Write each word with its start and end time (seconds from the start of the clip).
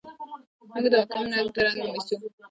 موږ 0.75 0.85
د 0.93 0.95
حاکم 1.01 1.25
رنګ 1.33 1.49
ته 1.55 1.59
رنګ 1.65 1.79
نیسو. 1.93 2.15